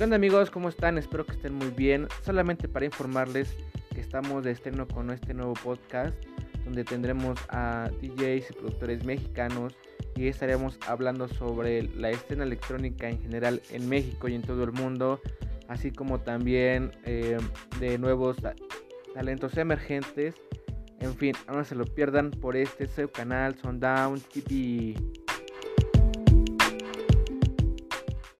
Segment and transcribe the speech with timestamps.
[0.00, 0.50] ¿Qué onda amigos?
[0.50, 0.96] ¿Cómo están?
[0.96, 2.08] Espero que estén muy bien.
[2.24, 3.54] Solamente para informarles
[3.94, 6.16] que estamos de estreno con este nuevo podcast
[6.64, 9.76] donde tendremos a DJs y productores mexicanos
[10.16, 14.72] y estaremos hablando sobre la escena electrónica en general en México y en todo el
[14.72, 15.20] mundo,
[15.68, 17.36] así como también eh,
[17.78, 18.38] de nuevos
[19.12, 20.34] talentos emergentes.
[21.00, 24.94] En fin, no se lo pierdan por este su canal Sundown TV.